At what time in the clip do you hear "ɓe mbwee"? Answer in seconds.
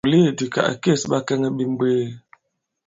1.57-2.05